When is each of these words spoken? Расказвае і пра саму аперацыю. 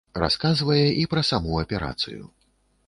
Расказвае 0.21 0.87
і 1.03 1.05
пра 1.13 1.21
саму 1.31 1.61
аперацыю. 1.67 2.23